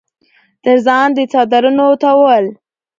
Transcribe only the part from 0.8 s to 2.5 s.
ځان د څادرنو تاوول